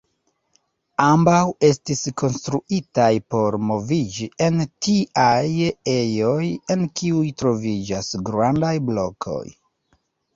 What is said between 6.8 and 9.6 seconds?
kiuj troviĝas grandaj blokoj.